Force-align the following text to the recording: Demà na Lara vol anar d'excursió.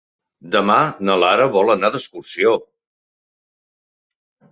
Demà 0.53 0.77
na 1.09 1.17
Lara 1.23 1.45
vol 1.55 1.71
anar 1.73 1.91
d'excursió. 1.95 2.55